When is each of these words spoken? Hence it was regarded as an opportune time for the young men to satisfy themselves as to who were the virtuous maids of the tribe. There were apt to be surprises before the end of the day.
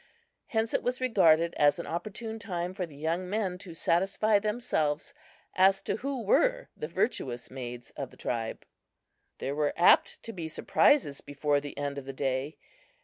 Hence 0.47 0.73
it 0.73 0.81
was 0.81 0.99
regarded 0.99 1.53
as 1.57 1.77
an 1.77 1.85
opportune 1.85 2.39
time 2.39 2.73
for 2.73 2.87
the 2.87 2.95
young 2.95 3.29
men 3.29 3.59
to 3.59 3.75
satisfy 3.75 4.39
themselves 4.39 5.13
as 5.53 5.83
to 5.83 5.97
who 5.97 6.23
were 6.23 6.69
the 6.75 6.87
virtuous 6.87 7.51
maids 7.51 7.91
of 7.91 8.09
the 8.09 8.17
tribe. 8.17 8.65
There 9.37 9.53
were 9.53 9.73
apt 9.77 10.23
to 10.23 10.33
be 10.33 10.47
surprises 10.47 11.21
before 11.21 11.59
the 11.59 11.77
end 11.77 11.99
of 11.99 12.05
the 12.05 12.13
day. 12.13 12.57